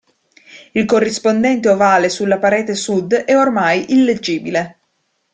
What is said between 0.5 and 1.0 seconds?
Il